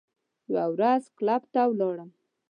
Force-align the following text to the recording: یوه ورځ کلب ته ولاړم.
یوه 0.53 0.65
ورځ 0.75 1.03
کلب 1.17 1.43
ته 1.53 1.61
ولاړم. 1.69 2.09